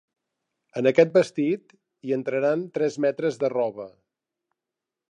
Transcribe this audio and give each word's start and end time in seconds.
En 0.81 0.89
aquest 0.91 1.11
vestit, 1.17 1.75
hi 2.09 2.17
entraran 2.17 2.65
tres 2.79 2.99
metres 3.07 3.39
de 3.45 3.53
roba. 3.57 3.89